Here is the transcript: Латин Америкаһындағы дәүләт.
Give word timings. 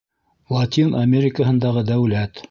Латин 0.55 0.95
Америкаһындағы 1.01 1.83
дәүләт. 1.91 2.39